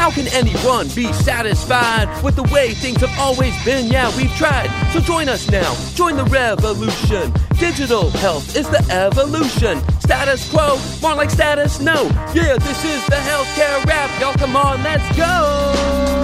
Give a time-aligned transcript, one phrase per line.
[0.00, 3.88] How can anyone be satisfied with the way things have always been?
[3.88, 4.70] Yeah, we've tried.
[4.94, 5.74] So join us now.
[5.94, 7.34] Join the revolution.
[7.58, 9.78] Digital health is the evolution.
[10.00, 12.04] Status quo, more like status no.
[12.32, 14.10] Yeah, this is the healthcare rap.
[14.18, 16.19] Y'all come on, let's go.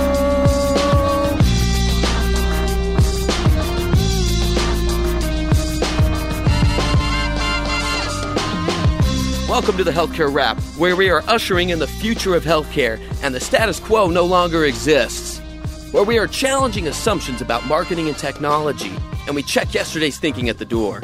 [9.56, 13.34] Welcome to the Healthcare Rap, where we are ushering in the future of healthcare and
[13.34, 15.38] the status quo no longer exists.
[15.92, 18.92] Where we are challenging assumptions about marketing and technology,
[19.26, 21.00] and we check yesterday's thinking at the door.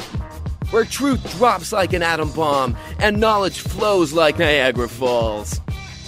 [0.71, 5.59] Where truth drops like an atom bomb and knowledge flows like Niagara Falls.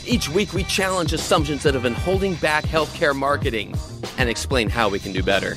[0.07, 3.75] Each week, we challenge assumptions that have been holding back healthcare marketing
[4.19, 5.57] and explain how we can do better.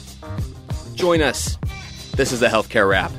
[0.96, 1.58] Join us.
[2.14, 3.12] This is the Healthcare Rap.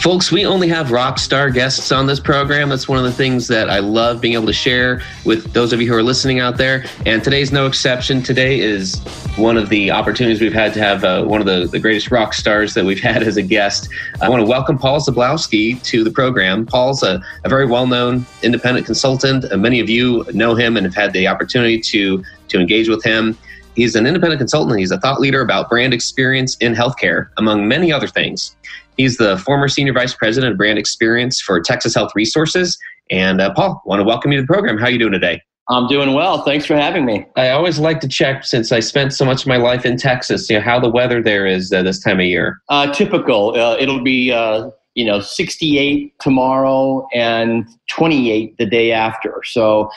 [0.00, 2.68] Folks, we only have rock star guests on this program.
[2.68, 5.80] That's one of the things that I love being able to share with those of
[5.80, 6.84] you who are listening out there.
[7.06, 8.22] And today's no exception.
[8.22, 9.00] Today is
[9.36, 12.34] one of the opportunities we've had to have uh, one of the, the greatest rock
[12.34, 13.88] stars that we've had as a guest.
[14.22, 16.66] I want to welcome Paul Szablowski to the program.
[16.66, 19.44] Paul's a, a very well known independent consultant.
[19.44, 23.02] And many of you know him and have had the opportunity to, to engage with
[23.02, 23.36] him.
[23.74, 24.78] He's an independent consultant.
[24.78, 28.56] He's a thought leader about brand experience in healthcare, among many other things.
[28.96, 32.78] He's the former senior vice president of brand experience for Texas Health Resources.
[33.10, 34.78] And uh, Paul, want to welcome you to the program.
[34.78, 35.40] How are you doing today?
[35.68, 36.42] I'm doing well.
[36.42, 37.26] Thanks for having me.
[37.34, 40.48] I always like to check, since I spent so much of my life in Texas,
[40.48, 42.62] you know, how the weather there is uh, this time of year.
[42.68, 43.56] Uh, typical.
[43.56, 49.42] Uh, it'll be, uh, you know, 68 tomorrow and 28 the day after.
[49.44, 49.90] So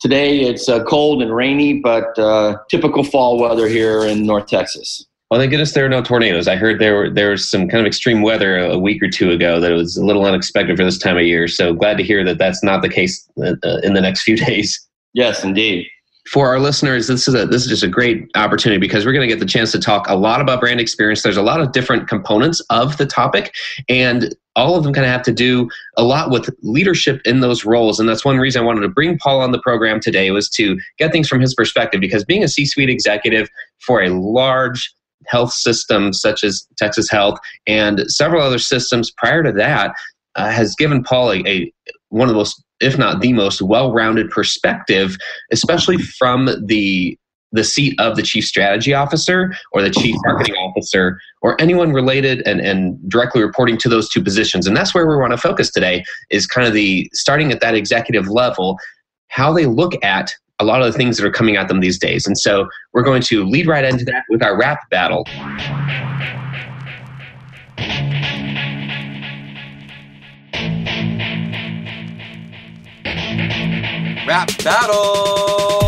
[0.00, 5.06] today it's uh, cold and rainy, but uh, typical fall weather here in North Texas.
[5.30, 6.46] Well, thank goodness there are no tornadoes.
[6.46, 9.32] I heard there were there was some kind of extreme weather a week or two
[9.32, 11.48] ago that was a little unexpected for this time of year.
[11.48, 14.36] So glad to hear that that's not the case uh, uh in the next few
[14.46, 14.80] days.
[15.14, 15.88] Yes, indeed.
[16.30, 19.28] For our listeners, this is a this is just a great opportunity because we're going
[19.28, 21.22] to get the chance to talk a lot about brand experience.
[21.22, 23.52] There's a lot of different components of the topic,
[23.88, 27.64] and all of them kind of have to do a lot with leadership in those
[27.64, 28.00] roles.
[28.00, 30.78] And that's one reason I wanted to bring Paul on the program today was to
[30.98, 33.48] get things from his perspective because being a C-suite executive
[33.78, 34.92] for a large
[35.28, 39.94] health systems such as Texas Health and several other systems prior to that
[40.36, 41.72] uh, has given Paul a, a,
[42.10, 45.16] one of the most, if not the most, well-rounded perspective,
[45.50, 47.18] especially from the
[47.52, 52.46] the seat of the chief strategy officer or the chief marketing officer or anyone related
[52.46, 54.66] and, and directly reporting to those two positions.
[54.66, 57.74] And that's where we want to focus today is kind of the starting at that
[57.74, 58.78] executive level
[59.28, 61.98] how they look at a lot of the things that are coming at them these
[61.98, 62.26] days.
[62.26, 65.26] And so we're going to lead right into that with our rap battle.
[74.26, 75.85] Rap battle!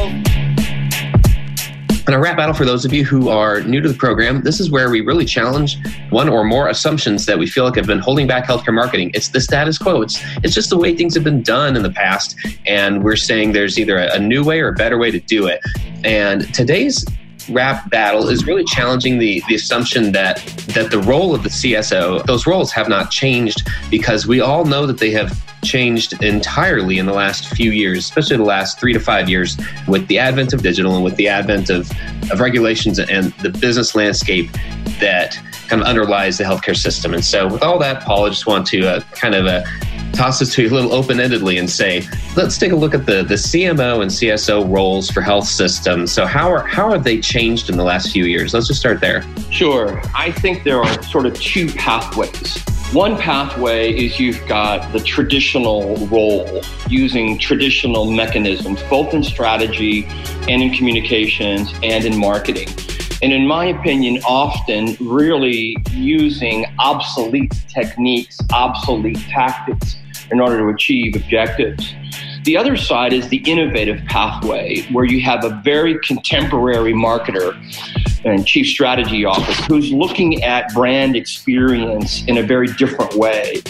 [2.09, 4.61] In a rap battle, for those of you who are new to the program, this
[4.61, 5.77] is where we really challenge
[6.09, 9.11] one or more assumptions that we feel like have been holding back healthcare marketing.
[9.13, 10.01] It's the status quo.
[10.01, 13.53] It's it's just the way things have been done in the past, and we're saying
[13.53, 15.61] there's either a, a new way or a better way to do it.
[16.03, 17.05] And today's
[17.51, 20.39] rap battle is really challenging the, the assumption that
[20.69, 24.87] that the role of the CSO, those roles have not changed because we all know
[24.87, 29.01] that they have changed entirely in the last few years, especially the last three to
[29.01, 31.91] five years, with the advent of digital and with the advent of,
[32.31, 34.51] of regulations and the business landscape
[35.01, 35.39] that
[35.69, 37.15] kind of underlies the healthcare system.
[37.15, 39.65] And so, with all that, Paul, I just want to uh, kind of uh,
[40.13, 43.07] toss this to you a little open endedly and say, let's take a look at
[43.07, 46.13] the, the CMO and CSO roles for health systems.
[46.13, 48.55] So, how are, how have they changed in the last few years?
[48.55, 49.25] Let's just start there.
[49.51, 50.01] Sure.
[50.15, 55.95] I think there are sort of two pathways one pathway is you've got the traditional
[56.07, 60.07] role using traditional mechanisms, both in strategy
[60.49, 62.69] and in communications and in marketing.
[63.21, 69.97] And in my opinion, often really using obsolete techniques, obsolete tactics
[70.31, 71.93] in order to achieve objectives.
[72.49, 77.55] The other side is the innovative pathway, where you have a very contemporary marketer
[78.25, 83.61] and chief strategy office who's looking at brand experience in a very different way.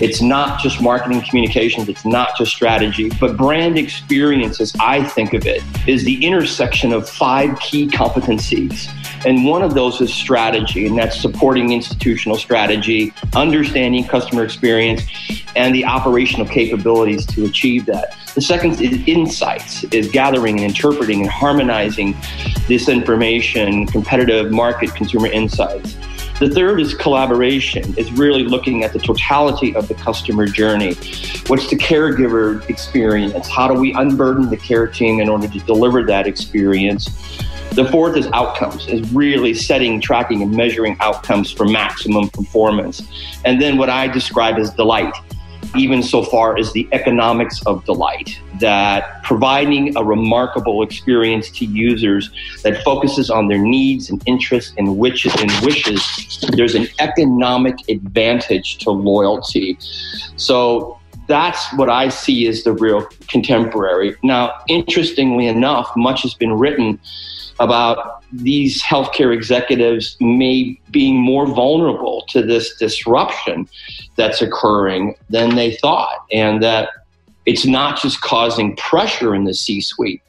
[0.00, 5.34] It's not just marketing communications, it's not just strategy, but brand experience, as I think
[5.34, 8.88] of it, is the intersection of five key competencies
[9.26, 15.02] And one of those is strategy, and that's supporting institutional strategy, understanding customer experience,
[15.56, 18.16] and the operational capabilities to achieve that.
[18.34, 22.16] The second is insights, is gathering and interpreting and harmonizing
[22.66, 25.96] this information, competitive market consumer insights.
[26.38, 30.94] The third is collaboration, is really looking at the totality of the customer journey.
[31.48, 33.46] What's the caregiver experience?
[33.46, 37.10] How do we unburden the care team in order to deliver that experience?
[37.72, 43.02] The fourth is outcomes, is really setting, tracking, and measuring outcomes for maximum performance.
[43.44, 45.14] And then what I describe as delight
[45.76, 52.30] even so far as the economics of delight, that providing a remarkable experience to users
[52.62, 58.78] that focuses on their needs and interests and wishes and wishes, there's an economic advantage
[58.78, 59.78] to loyalty.
[60.36, 64.16] So that's what I see as the real contemporary.
[64.22, 66.98] Now, interestingly enough, much has been written
[67.60, 73.68] about these healthcare executives may being more vulnerable to this disruption
[74.16, 76.88] that's occurring than they thought and that
[77.46, 80.22] it's not just causing pressure in the C-suite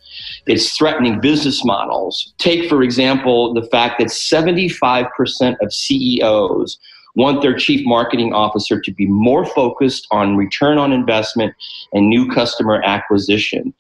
[0.46, 2.34] it's threatening business models.
[2.38, 6.80] Take for example the fact that 75% of CEOs
[7.16, 11.54] want their chief marketing officer to be more focused on return on investment
[11.94, 13.74] and new customer acquisition.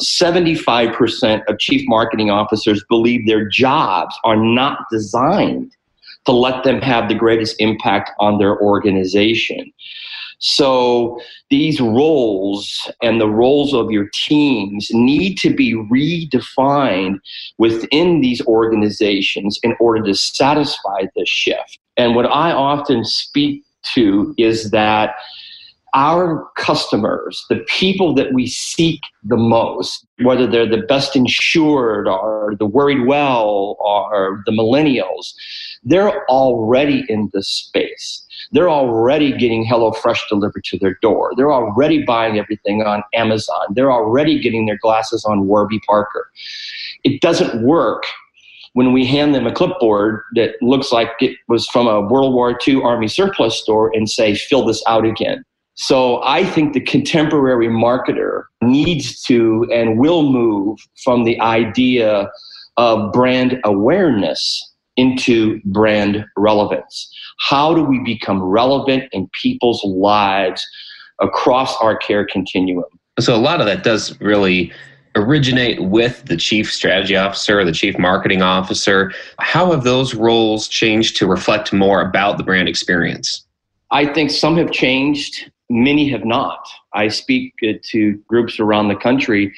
[0.00, 5.72] 75% of chief marketing officers believe their jobs are not designed
[6.26, 9.72] to let them have the greatest impact on their organization.
[10.38, 11.18] So
[11.48, 17.20] these roles and the roles of your teams need to be redefined
[17.58, 21.78] within these organizations in order to satisfy this shift.
[21.96, 23.64] And what I often speak
[23.94, 25.14] to is that
[25.94, 32.54] our customers, the people that we seek the most, whether they're the best insured or
[32.58, 35.32] the worried well or the millennials,
[35.84, 38.22] they're already in this space.
[38.52, 41.32] They're already getting HelloFresh delivered to their door.
[41.34, 43.66] They're already buying everything on Amazon.
[43.70, 46.30] They're already getting their glasses on Warby Parker.
[47.04, 48.04] It doesn't work
[48.76, 52.58] when we hand them a clipboard that looks like it was from a World War
[52.68, 55.42] II Army surplus store and say, fill this out again.
[55.76, 62.30] So I think the contemporary marketer needs to and will move from the idea
[62.76, 67.10] of brand awareness into brand relevance.
[67.40, 70.62] How do we become relevant in people's lives
[71.22, 72.84] across our care continuum?
[73.20, 74.70] So a lot of that does really
[75.16, 79.12] originate with the chief strategy officer the chief marketing officer.
[79.38, 83.44] How have those roles changed to reflect more about the brand experience?
[83.90, 86.68] I think some have changed, many have not.
[86.92, 89.54] I speak uh, to groups around the country,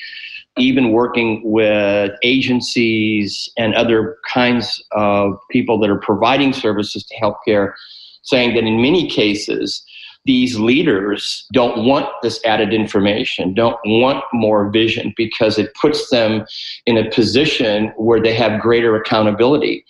[0.57, 7.73] even working with agencies and other kinds of people that are providing services to healthcare,
[8.23, 9.85] saying that in many cases,
[10.25, 16.45] these leaders don't want this added information, don't want more vision because it puts them
[16.87, 19.85] in a position where they have greater accountability.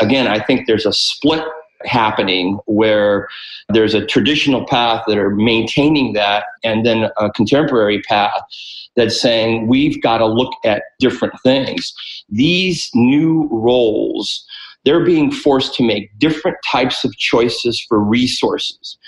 [0.00, 1.44] Again, I think there's a split
[1.84, 3.28] happening where
[3.68, 8.42] there's a traditional path that are maintaining that and then a contemporary path
[8.96, 11.94] that's saying we've got to look at different things.
[12.28, 14.44] These new roles,
[14.84, 18.98] they're being forced to make different types of choices for resources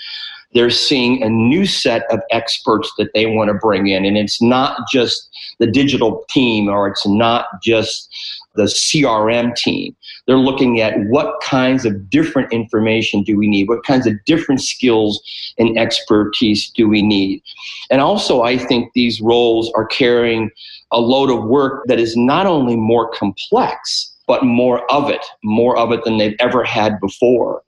[0.53, 4.05] they're seeing a new set of experts that they want to bring in.
[4.05, 5.29] And it's not just
[5.59, 8.09] the digital team or it's not just
[8.55, 9.95] the CRM team.
[10.27, 13.67] They're looking at what kinds of different information do we need?
[13.67, 15.21] What kinds of different skills
[15.57, 17.41] and expertise do we need?
[17.89, 20.51] And also, I think these roles are carrying
[20.91, 25.77] a load of work that is not only more complex, but more of it, more
[25.77, 27.61] of it than they've ever had before.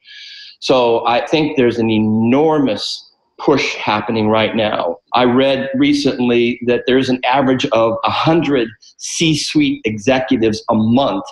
[0.59, 3.01] So I think there's an enormous
[3.37, 4.97] push happening right now.
[5.13, 11.25] I read recently that there's an average of 100 C suite executives a month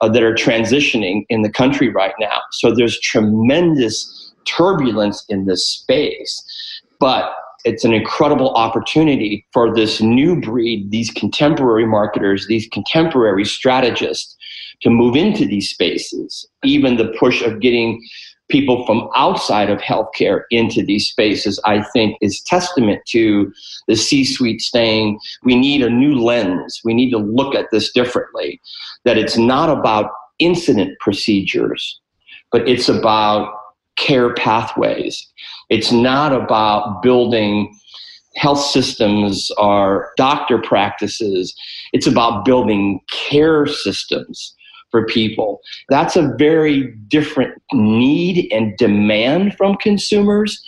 [0.00, 2.40] uh, that are transitioning in the country right now.
[2.52, 6.42] So there's tremendous turbulence in this space.
[6.98, 7.34] But
[7.64, 14.36] it's an incredible opportunity for this new breed, these contemporary marketers, these contemporary strategists
[14.82, 16.46] to move into these spaces.
[16.62, 18.00] Even the push of getting
[18.48, 23.52] people from outside of healthcare into these spaces, I think is testament to
[23.88, 26.80] the C suite saying we need a new lens.
[26.84, 28.60] We need to look at this differently.
[29.04, 32.00] That it's not about incident procedures,
[32.52, 33.52] but it's about
[33.96, 35.26] care pathways.
[35.70, 37.74] It's not about building
[38.36, 41.54] health systems or doctor practices.
[41.92, 44.54] It's about building care systems
[44.96, 45.60] for people.
[45.90, 50.62] That's a very different need and demand from consumers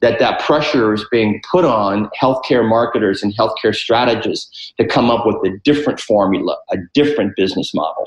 [0.00, 5.24] that that pressure is being put on healthcare marketers and healthcare strategists to come up
[5.24, 8.04] with a different formula, a different business model.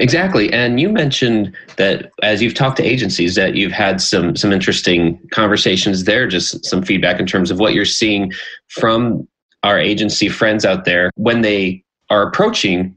[0.00, 0.52] Exactly.
[0.52, 5.20] And you mentioned that as you've talked to agencies that you've had some some interesting
[5.32, 8.32] conversations there, just some feedback in terms of what you're seeing
[8.68, 9.28] from
[9.62, 12.96] our agency friends out there when they are approaching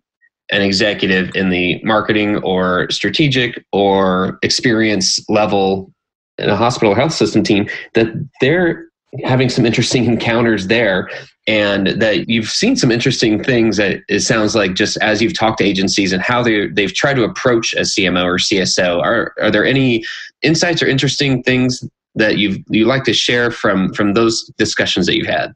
[0.52, 5.92] an executive in the marketing or strategic or experience level
[6.38, 8.08] in a hospital health system team that
[8.42, 8.86] they're
[9.24, 11.10] having some interesting encounters there
[11.48, 15.58] and that you've seen some interesting things that it sounds like just as you've talked
[15.58, 19.52] to agencies and how they they've tried to approach a CMO or CSO are are
[19.52, 20.04] there any
[20.42, 21.84] insights or interesting things
[22.16, 25.54] that you you like to share from from those discussions that you've had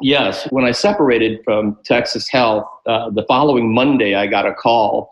[0.00, 5.10] Yes, when I separated from Texas Health, uh, the following Monday I got a call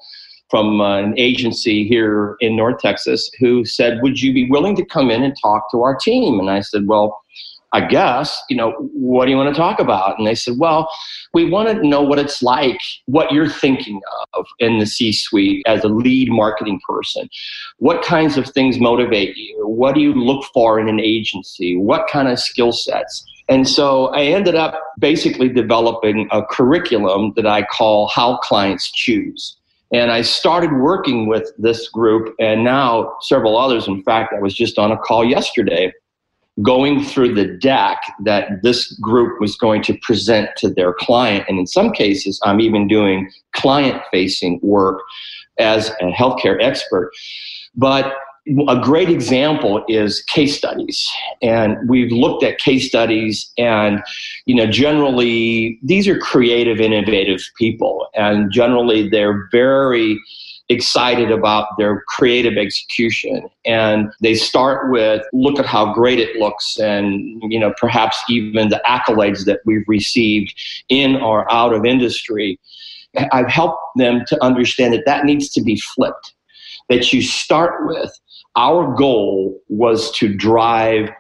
[0.51, 4.85] from uh, an agency here in North Texas who said, Would you be willing to
[4.85, 6.41] come in and talk to our team?
[6.41, 7.23] And I said, Well,
[7.73, 10.19] I guess, you know, what do you want to talk about?
[10.19, 10.91] And they said, Well,
[11.33, 14.01] we want to know what it's like, what you're thinking
[14.35, 17.31] of in the C suite as a lead marketing person.
[17.79, 19.67] What kinds of things motivate you?
[19.67, 21.77] What do you look for in an agency?
[21.77, 23.25] What kind of skill sets?
[23.49, 29.57] And so I ended up basically developing a curriculum that I call How Clients Choose.
[29.93, 33.87] And I started working with this group and now several others.
[33.87, 35.93] In fact, I was just on a call yesterday
[36.63, 41.45] going through the deck that this group was going to present to their client.
[41.49, 45.01] And in some cases, I'm even doing client facing work
[45.59, 47.11] as a healthcare expert.
[47.75, 48.15] But
[48.69, 51.09] a great example is case studies.
[51.43, 54.03] And we've looked at case studies and
[54.47, 58.09] you know generally these are creative innovative people.
[58.15, 60.21] And generally they're very
[60.69, 63.49] excited about their creative execution.
[63.65, 68.71] And they start with look at how great it looks and you know perhaps even
[68.71, 70.55] the accolades that we've received
[70.89, 72.59] in or out of industry.
[73.31, 76.33] I've helped them to understand that that needs to be flipped.
[76.89, 78.19] That you start with
[78.57, 81.11] our goal was to drive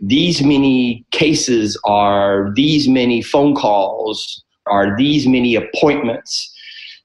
[0.00, 6.56] these many cases are these many phone calls are these many appointments.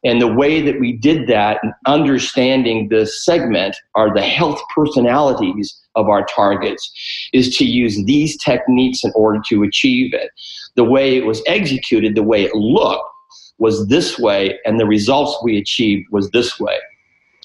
[0.03, 6.09] And the way that we did that understanding the segment are the health personalities of
[6.09, 6.91] our targets
[7.33, 10.29] is to use these techniques in order to achieve it.
[10.75, 13.09] The way it was executed the way it looked
[13.57, 16.77] was this way and the results we achieved was this way.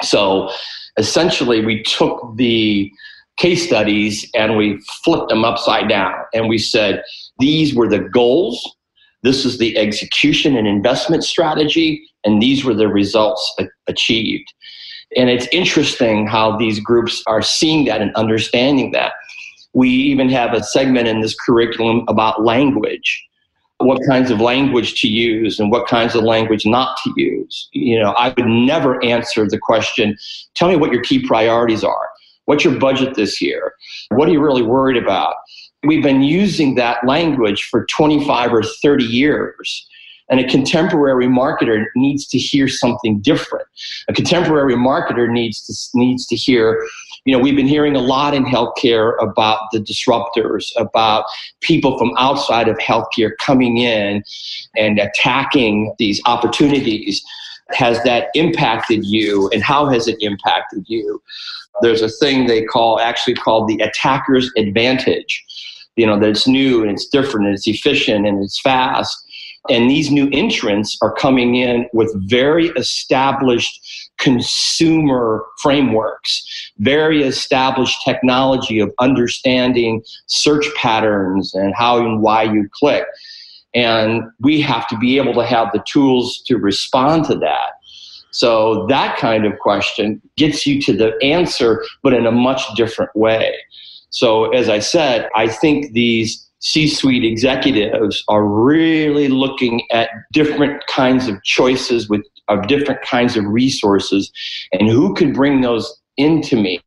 [0.02, 0.50] So
[1.00, 2.92] essentially we took the
[3.38, 6.14] case studies and we flipped them upside down.
[6.34, 7.02] And we said
[7.38, 8.76] these were the goals.
[9.22, 13.42] This is the execution and investment strategy and these were the results
[13.88, 14.52] achieved.
[15.16, 19.12] And it's interesting how these groups are seeing that and understanding that.
[19.72, 23.24] We even have a segment in this curriculum about language
[23.80, 27.68] what kinds of language to use and what kinds of language not to use.
[27.72, 30.16] You know, I would never answer the question,
[30.54, 32.10] tell me what your key priorities are.
[32.44, 33.72] What's your budget this year?
[34.10, 35.36] What are you really worried about?
[35.82, 39.86] We've been using that language for 25 or 30 years.
[40.28, 43.66] And a contemporary marketer needs to hear something different.
[44.08, 46.86] A contemporary marketer needs to, needs to hear
[47.24, 51.24] you know, we've been hearing a lot in healthcare about the disruptors, about
[51.60, 54.22] people from outside of healthcare coming in
[54.76, 57.22] and attacking these opportunities.
[57.72, 61.22] Has that impacted you, and how has it impacted you?
[61.82, 65.44] There's a thing they call, actually called the attacker's advantage.
[65.96, 69.16] You know, that it's new and it's different and it's efficient and it's fast.
[69.68, 78.78] And these new entrants are coming in with very established consumer frameworks, very established technology
[78.78, 83.04] of understanding search patterns and how and why you click.
[83.74, 87.72] And we have to be able to have the tools to respond to that.
[88.32, 93.14] So that kind of question gets you to the answer, but in a much different
[93.16, 93.54] way.
[94.10, 100.84] So, as I said, I think these C suite executives are really looking at different
[100.88, 104.30] kinds of choices with of different kinds of resources
[104.72, 106.80] and who could bring those into me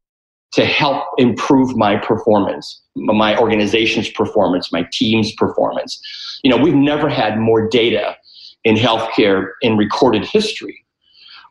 [0.51, 5.99] to help improve my performance, my organization's performance, my team's performance.
[6.43, 8.15] You know, we've never had more data
[8.63, 10.85] in healthcare in recorded history.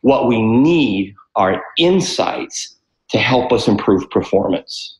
[0.01, 2.77] What we need are insights
[3.09, 4.97] to help us improve performance.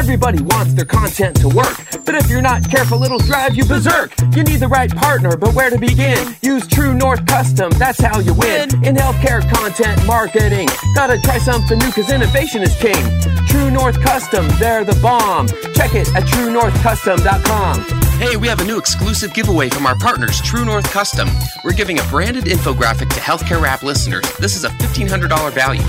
[0.00, 1.76] Everybody wants their content to work,
[2.06, 4.14] but if you're not careful, it'll drive you berserk.
[4.34, 6.34] You need the right partner, but where to begin?
[6.40, 8.70] Use True North Custom, that's how you win.
[8.82, 13.04] In healthcare content marketing, gotta try something new, cause innovation is king.
[13.46, 15.48] True North Custom, they're the bomb.
[15.74, 17.84] Check it at truenorthcustom.com.
[18.18, 21.28] Hey, we have a new exclusive giveaway from our partners, True North Custom.
[21.62, 24.24] We're giving a branded infographic to Healthcare Rap listeners.
[24.38, 25.82] This is a $1,500 value.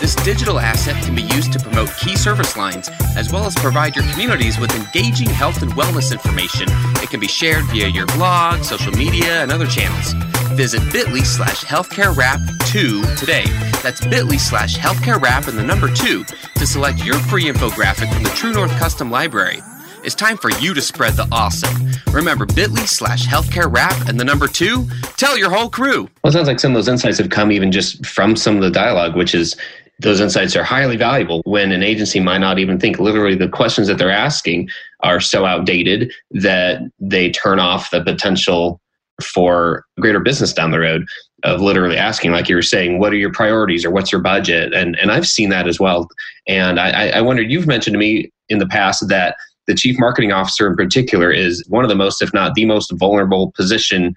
[0.00, 3.96] This digital asset can be used to promote key service lines, as well as provide
[3.96, 6.68] your communities with engaging health and wellness information.
[7.02, 10.12] It can be shared via your blog, social media, and other channels.
[10.54, 13.44] Visit bit.ly slash healthcare rap 2 today.
[13.82, 18.22] That's bit.ly slash healthcare rap and the number 2 to select your free infographic from
[18.22, 19.60] the True North Custom Library.
[20.04, 21.88] It's time for you to spread the awesome.
[22.12, 26.08] Remember bit.ly slash healthcare rap and the number two, tell your whole crew.
[26.22, 28.62] Well, it sounds like some of those insights have come even just from some of
[28.62, 29.56] the dialogue, which is
[30.00, 33.88] those insights are highly valuable when an agency might not even think literally the questions
[33.88, 34.68] that they're asking
[35.00, 38.80] are so outdated that they turn off the potential
[39.22, 41.04] for greater business down the road
[41.44, 44.72] of literally asking like you were saying what are your priorities or what's your budget?
[44.72, 46.08] And and i've seen that as well.
[46.46, 49.36] And i i wondered you've mentioned to me in the past that
[49.66, 52.92] the chief marketing officer in particular is one of the most if not the most
[52.92, 54.14] vulnerable position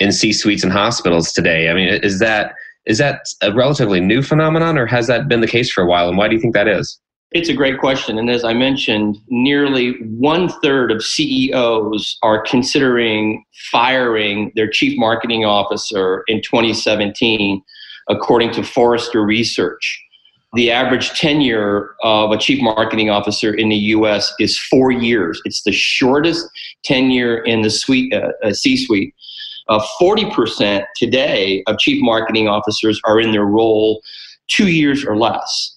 [0.00, 1.70] in c suites and hospitals today.
[1.70, 2.54] I mean is that
[2.90, 6.08] is that a relatively new phenomenon, or has that been the case for a while?
[6.08, 6.98] And why do you think that is?
[7.30, 8.18] It's a great question.
[8.18, 15.44] And as I mentioned, nearly one third of CEOs are considering firing their chief marketing
[15.44, 17.62] officer in 2017,
[18.08, 20.04] according to Forrester Research.
[20.54, 25.40] The average tenure of a chief marketing officer in the US is four years.
[25.44, 26.48] It's the shortest
[26.82, 29.14] tenure in the suite, uh, uh, C suite
[29.70, 34.02] uh, 40% today of chief marketing officers are in their role
[34.48, 35.76] two years or less.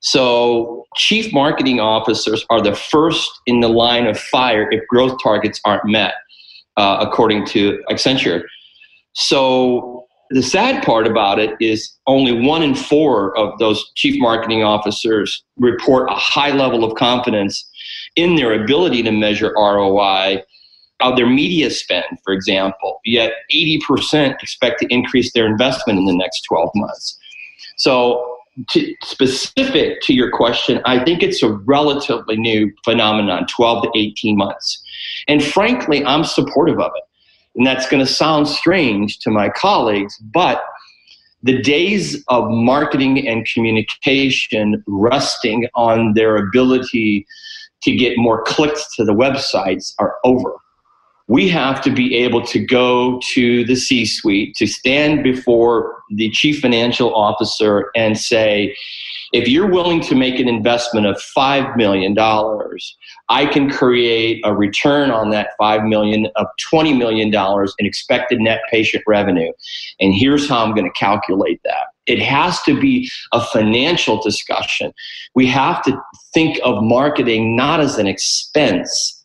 [0.00, 5.58] So, chief marketing officers are the first in the line of fire if growth targets
[5.64, 6.12] aren't met,
[6.76, 8.42] uh, according to Accenture.
[9.14, 14.62] So, the sad part about it is only one in four of those chief marketing
[14.62, 17.66] officers report a high level of confidence
[18.16, 20.42] in their ability to measure ROI
[21.00, 26.14] of their media spend, for example, yet 80% expect to increase their investment in the
[26.14, 27.18] next 12 months.
[27.76, 28.30] So,
[28.70, 34.36] to, specific to your question, I think it's a relatively new phenomenon, 12 to 18
[34.36, 34.80] months.
[35.26, 37.02] And frankly, I'm supportive of it.
[37.56, 40.62] And that's going to sound strange to my colleagues, but
[41.42, 47.26] the days of marketing and communication resting on their ability
[47.82, 50.54] to get more clicks to the websites are over
[51.26, 56.30] we have to be able to go to the C suite, to stand before the
[56.30, 58.76] chief financial officer and say,
[59.32, 62.14] if you're willing to make an investment of $5 million,
[63.28, 68.60] I can create a return on that 5 million of $20 million in expected net
[68.70, 69.50] patient revenue.
[69.98, 71.86] And here's how I'm going to calculate that.
[72.06, 74.92] It has to be a financial discussion.
[75.34, 76.00] We have to
[76.32, 79.23] think of marketing not as an expense,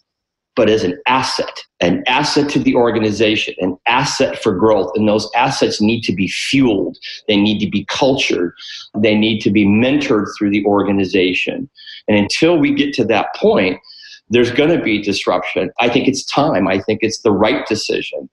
[0.60, 4.92] but as an asset, an asset to the organization, an asset for growth.
[4.94, 6.98] And those assets need to be fueled.
[7.30, 8.52] They need to be cultured.
[8.94, 11.70] They need to be mentored through the organization.
[12.10, 13.80] And until we get to that point,
[14.32, 15.72] there's going to be disruption.
[15.80, 16.68] I think it's time.
[16.68, 18.30] I think it's the right decision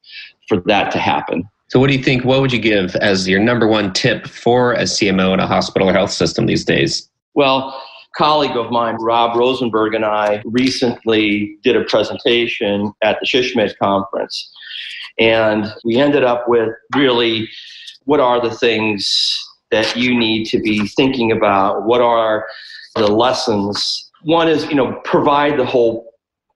[0.48, 1.48] for that to happen.
[1.68, 2.24] So, what do you think?
[2.24, 5.88] What would you give as your number one tip for a CMO in a hospital
[5.88, 7.08] or health system these days?
[7.34, 7.80] Well,
[8.16, 14.50] colleague of mine, Rob Rosenberg, and I recently did a presentation at the SHSMD conference.
[15.18, 17.48] And we ended up with really
[18.04, 19.38] what are the things
[19.70, 21.84] that you need to be thinking about?
[21.84, 22.46] What are
[22.94, 24.10] the lessons?
[24.22, 26.12] One is, you know, provide the whole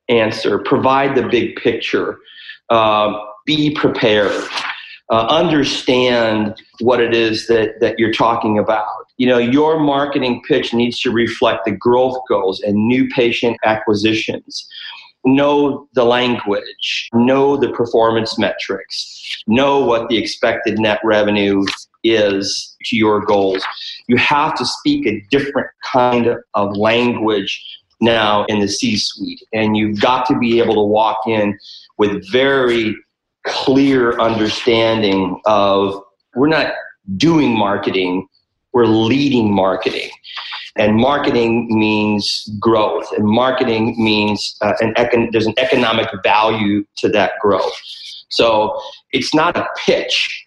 [0.09, 2.18] answer, provide the big picture,
[2.70, 3.12] uh,
[3.46, 4.44] be prepared,
[5.11, 8.87] uh, understand what it is that, that you're talking about
[9.20, 14.66] you know your marketing pitch needs to reflect the growth goals and new patient acquisitions.
[15.26, 17.11] Know the language.
[17.12, 19.42] Know the performance metrics.
[19.46, 21.66] Know what the expected net revenue
[22.02, 23.62] is to your goals.
[24.09, 27.62] You have to speak a different kind of language
[28.00, 31.59] now in the c suite and you've got to be able to walk in
[31.98, 32.96] with very
[33.44, 36.02] clear understanding of
[36.35, 36.72] we're not
[37.18, 38.26] doing marketing
[38.72, 40.11] we're leading marketing.
[40.76, 47.09] And marketing means growth, and marketing means uh, an econ- there's an economic value to
[47.11, 47.72] that growth.
[48.28, 48.80] So
[49.12, 50.46] it's not a pitch,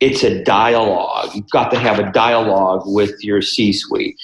[0.00, 1.30] it's a dialogue.
[1.34, 4.16] You've got to have a dialogue with your C suite.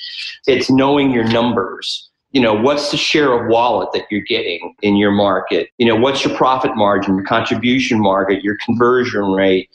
[0.47, 2.11] It's knowing your numbers.
[2.33, 5.95] you know what's the share of wallet that you're getting in your market you know
[5.97, 9.71] what's your profit margin your contribution market your conversion rate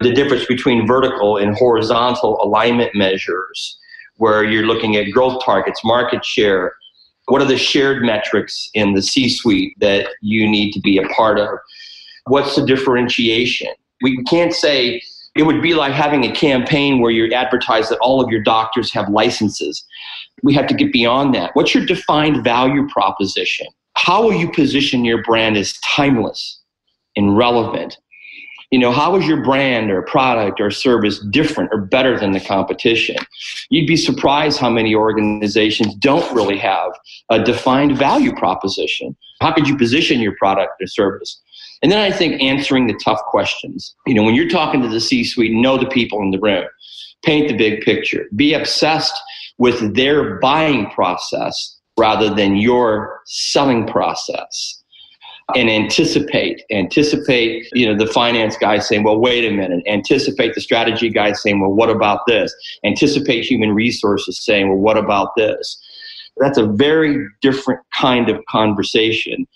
[0.00, 3.78] the difference between vertical and horizontal alignment measures
[4.16, 6.74] where you're looking at growth targets market share
[7.28, 11.08] what are the shared metrics in the c suite that you need to be a
[11.08, 11.48] part of
[12.26, 15.00] what's the differentiation we can't say
[15.36, 18.92] it would be like having a campaign where you advertise that all of your doctors
[18.92, 19.84] have licenses.
[20.42, 21.50] We have to get beyond that.
[21.52, 23.66] What's your defined value proposition?
[23.94, 26.60] How will you position your brand as timeless
[27.16, 27.98] and relevant?
[28.76, 32.40] You know, how is your brand or product or service different or better than the
[32.40, 33.16] competition?
[33.70, 36.92] You'd be surprised how many organizations don't really have
[37.30, 39.16] a defined value proposition.
[39.40, 41.40] How could you position your product or service?
[41.80, 43.96] And then I think answering the tough questions.
[44.06, 46.66] You know, when you're talking to the C suite, know the people in the room,
[47.24, 49.18] paint the big picture, be obsessed
[49.56, 54.82] with their buying process rather than your selling process
[55.54, 60.60] and anticipate anticipate you know the finance guy saying well wait a minute anticipate the
[60.60, 62.52] strategy guy saying well what about this
[62.84, 65.78] anticipate human resources saying well what about this
[66.38, 69.46] that's a very different kind of conversation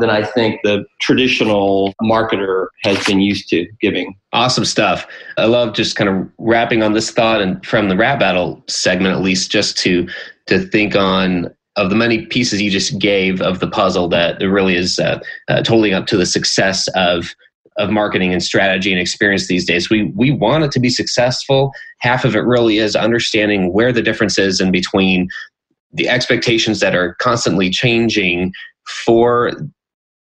[0.00, 4.16] than I think the traditional marketer has been used to giving.
[4.32, 5.06] Awesome stuff.
[5.36, 9.14] I love just kind of wrapping on this thought and from the rap battle segment,
[9.14, 10.08] at least, just to
[10.46, 14.76] to think on of the many pieces you just gave of the puzzle that really
[14.76, 17.34] is uh, uh, totally up to the success of
[17.78, 19.88] of marketing and strategy and experience these days.
[19.88, 21.72] We we want it to be successful.
[22.00, 25.28] Half of it really is understanding where the difference is in between
[25.92, 28.52] the expectations that are constantly changing
[28.86, 29.52] for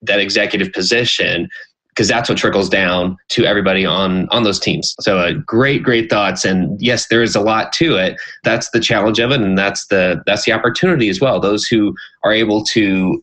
[0.03, 1.49] that executive position
[2.01, 4.95] because that's what trickles down to everybody on on those teams.
[5.01, 6.47] So uh, great great thoughts.
[6.47, 8.19] And yes there is a lot to it.
[8.43, 11.41] That's the challenge of it and that's the that's the opportunity as well.
[11.41, 13.23] Those who are able to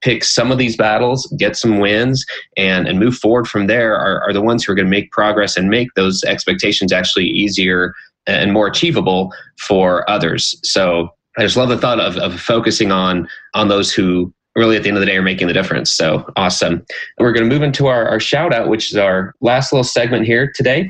[0.00, 4.20] pick some of these battles get some wins and and move forward from there are,
[4.22, 7.94] are the ones who are going to make progress and make those expectations actually easier
[8.26, 10.58] and more achievable for others.
[10.64, 14.82] So I just love the thought of, of focusing on on those who really at
[14.82, 15.92] the end of the day are making the difference.
[15.92, 16.72] So awesome.
[16.72, 16.86] And
[17.18, 20.26] we're going to move into our, our shout out, which is our last little segment
[20.26, 20.88] here today.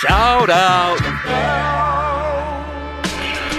[0.00, 1.00] Shout out.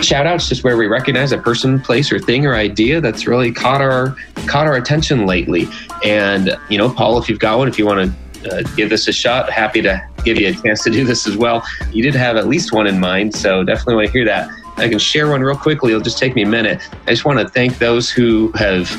[0.04, 3.52] Shout outs just where we recognize a person, place, or thing or idea that's really
[3.52, 5.67] caught our caught our attention lately.
[6.04, 9.08] And you know, Paul, if you've got one, if you want to uh, give this
[9.08, 9.50] a shot.
[9.50, 11.66] Happy to give you a chance to do this as well.
[11.92, 14.50] You did have at least one in mind, so definitely want to hear that.
[14.78, 15.92] I can share one real quickly.
[15.92, 16.82] It'll just take me a minute.
[17.08, 18.90] I just want to thank those who have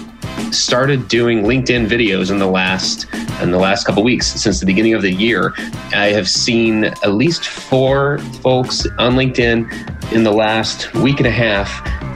[0.51, 3.07] started doing LinkedIn videos in the last
[3.43, 5.53] in the last couple weeks since the beginning of the year.
[5.93, 11.31] I have seen at least four folks on LinkedIn in the last week and a
[11.31, 11.71] half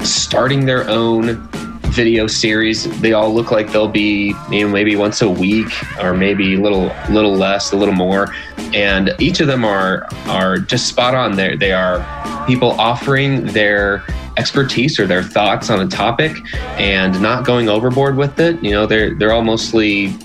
[0.04, 1.46] starting their own
[1.90, 2.84] video series.
[3.00, 5.70] They all look like they'll be you know maybe once a week
[6.02, 8.34] or maybe a little little less, a little more.
[8.74, 11.36] And each of them are are just spot on.
[11.36, 14.04] There they are people offering their
[14.36, 16.36] expertise or their thoughts on a topic
[16.78, 18.62] and not going overboard with it.
[18.62, 20.16] You know, they're they're all mostly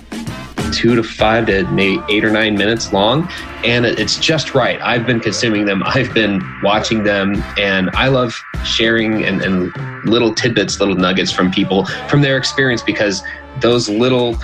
[0.76, 3.28] two to five to maybe eight or nine minutes long.
[3.64, 4.80] And it's just right.
[4.82, 10.34] I've been consuming them, I've been watching them, and I love sharing and, and little
[10.34, 13.22] tidbits, little nuggets from people from their experience because
[13.60, 14.36] those little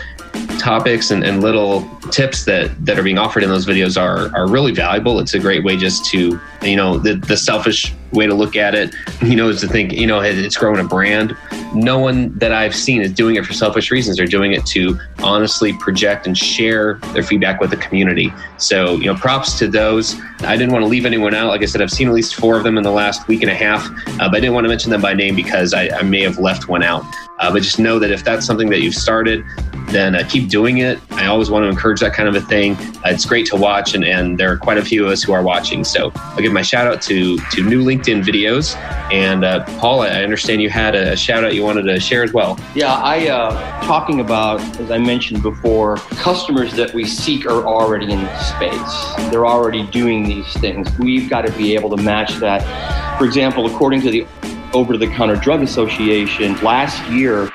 [0.63, 4.49] topics and, and little tips that, that are being offered in those videos are, are
[4.49, 5.19] really valuable.
[5.19, 8.75] It's a great way just to, you know, the, the selfish way to look at
[8.75, 11.37] it, you know, is to think, you know, it's growing a brand.
[11.75, 14.19] No one that I've seen is doing it for selfish reasons.
[14.19, 18.33] They're doing it to honestly project and share their feedback with the community.
[18.59, 20.15] So, you know, props to those.
[20.41, 21.49] I didn't want to leave anyone out.
[21.49, 23.51] Like I said, I've seen at least four of them in the last week and
[23.51, 23.87] a half,
[24.21, 26.39] uh, but I didn't want to mention them by name because I, I may have
[26.39, 27.05] left one out.
[27.39, 29.45] Uh, but just know that if that's something that you've started,
[29.93, 30.99] then uh, keep doing it.
[31.13, 32.75] I always want to encourage that kind of a thing.
[32.77, 35.33] Uh, it's great to watch, and, and there are quite a few of us who
[35.33, 35.85] are watching.
[35.85, 38.77] So I'll give my shout out to to new LinkedIn videos.
[39.13, 42.33] And uh, Paul, I understand you had a shout out you wanted to share as
[42.33, 42.59] well.
[42.75, 48.11] Yeah, I uh, talking about as I mentioned before, customers that we seek are already
[48.11, 49.31] in the space.
[49.31, 50.89] They're already doing these things.
[50.99, 53.19] We've got to be able to match that.
[53.19, 54.27] For example, according to the
[54.75, 57.52] over the counter drug association last year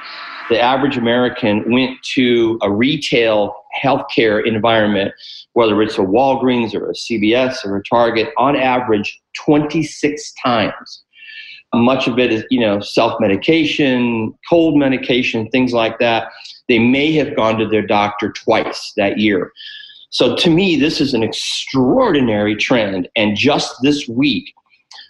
[0.49, 5.13] the average American went to a retail healthcare environment,
[5.53, 11.03] whether it's a Walgreens or a CVS or a Target, on average 26 times.
[11.73, 16.31] Much of it is, you know, self-medication, cold medication, things like that.
[16.69, 19.51] They may have gone to their doctor twice that year.
[20.10, 23.10] So to me, this is an extraordinary trend.
[23.15, 24.53] And just this week,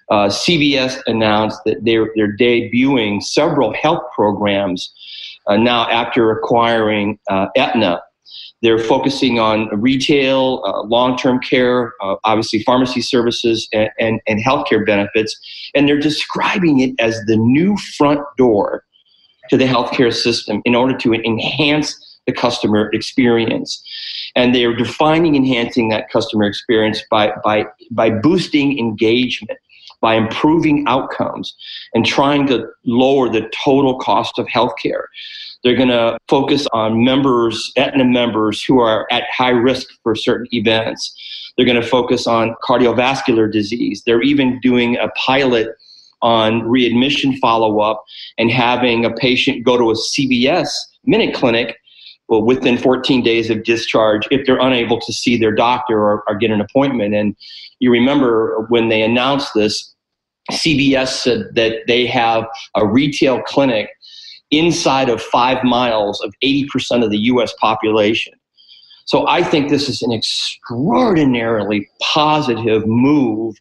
[0.10, 4.93] uh, CVS announced that they're, they're debuting several health programs
[5.47, 8.01] uh, now after acquiring uh, Aetna.
[8.63, 14.43] They're focusing on retail, uh, long term care, uh, obviously pharmacy services, and, and, and
[14.43, 15.38] healthcare benefits.
[15.75, 18.83] And they're describing it as the new front door
[19.49, 23.81] to the healthcare system in order to enhance the customer experience.
[24.36, 29.57] And they are defining enhancing that customer experience by, by, by boosting engagement,
[30.01, 31.55] by improving outcomes,
[31.93, 35.05] and trying to lower the total cost of healthcare.
[35.63, 40.47] They're going to focus on members, Aetna members who are at high risk for certain
[40.51, 41.13] events.
[41.55, 44.03] They're going to focus on cardiovascular disease.
[44.05, 45.69] They're even doing a pilot
[46.21, 48.03] on readmission follow up
[48.38, 50.69] and having a patient go to a CVS
[51.05, 51.77] minute clinic
[52.28, 56.36] well, within 14 days of discharge if they're unable to see their doctor or, or
[56.36, 57.13] get an appointment.
[57.13, 57.36] And
[57.80, 59.94] you remember when they announced this,
[60.52, 63.90] CVS said that they have a retail clinic
[64.52, 68.34] inside of five miles of 80% of the US population.
[69.06, 73.56] So I think this is an extraordinarily positive move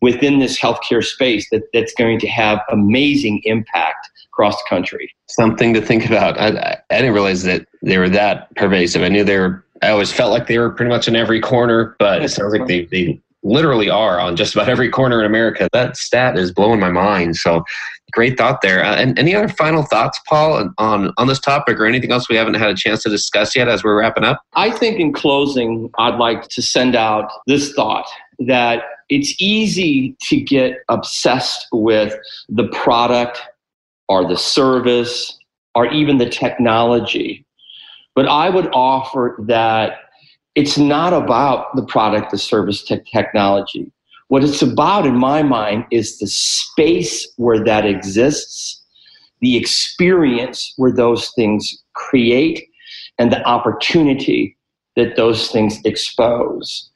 [0.00, 5.10] within this healthcare space that, that's going to have amazing impact across the country.
[5.28, 6.38] Something to think about.
[6.38, 9.02] I, I didn't realize that they were that pervasive.
[9.02, 11.96] I knew they were, I always felt like they were pretty much in every corner,
[11.98, 15.68] but it sounds like they, they literally are on just about every corner in America.
[15.72, 17.36] That stat is blowing my mind.
[17.36, 17.64] So
[18.12, 18.84] great thought there.
[18.84, 22.36] Uh, and any other final thoughts, Paul, on, on this topic or anything else we
[22.36, 24.42] haven't had a chance to discuss yet as we're wrapping up?
[24.54, 28.06] I think in closing, I'd like to send out this thought
[28.40, 32.14] that it's easy to get obsessed with
[32.48, 33.40] the product
[34.08, 35.38] or the service
[35.74, 37.44] or even the technology.
[38.14, 39.98] But I would offer that
[40.54, 43.92] it's not about the product, the service, te- technology.
[44.28, 48.82] What it's about, in my mind, is the space where that exists,
[49.40, 52.68] the experience where those things create,
[53.18, 54.56] and the opportunity
[54.96, 56.90] that those things expose.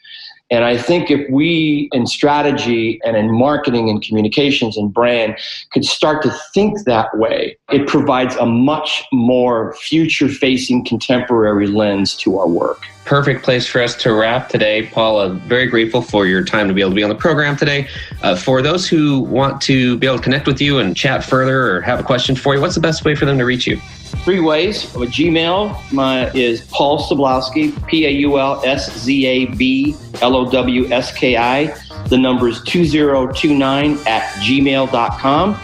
[0.50, 5.36] And I think if we in strategy and in marketing and communications and brand
[5.70, 12.16] could start to think that way, it provides a much more future facing contemporary lens
[12.16, 12.82] to our work.
[13.04, 14.86] Perfect place for us to wrap today.
[14.86, 17.88] Paula, very grateful for your time to be able to be on the program today.
[18.22, 21.76] Uh, for those who want to be able to connect with you and chat further
[21.76, 23.80] or have a question for you, what's the best way for them to reach you?
[24.24, 24.92] Three ways.
[24.94, 30.36] With Gmail my, is Paul Szablowski, P A U L S Z A B L
[30.36, 31.74] O W S K I.
[32.08, 35.58] The number is 2029 at gmail.com.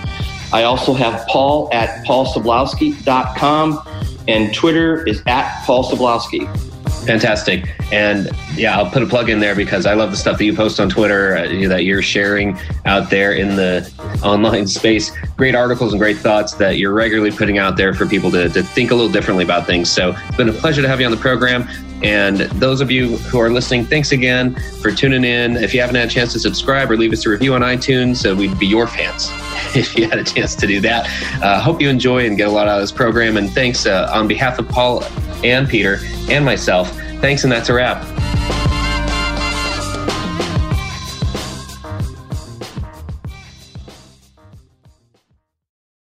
[0.53, 3.83] I also have Paul at paulszablowski.com
[4.29, 6.66] and Twitter is at Paul Szablowski.
[7.07, 7.69] Fantastic.
[7.93, 10.55] And yeah, I'll put a plug in there because I love the stuff that you
[10.55, 13.89] post on Twitter uh, that you're sharing out there in the
[14.25, 15.13] online space.
[15.37, 18.63] Great articles and great thoughts that you're regularly putting out there for people to, to
[18.63, 19.89] think a little differently about things.
[19.91, 21.69] So it's been a pleasure to have you on the program.
[22.03, 25.57] And those of you who are listening, thanks again for tuning in.
[25.57, 28.31] If you haven't had a chance to subscribe or leave us a review on iTunes,
[28.31, 29.31] uh, we'd be your fans
[29.77, 31.07] if you had a chance to do that.
[31.43, 33.37] Uh, hope you enjoy and get a lot out of this program.
[33.37, 35.05] And thanks uh, on behalf of Paul
[35.43, 36.91] and Peter and myself.
[37.21, 38.56] Thanks, and that's a wrap.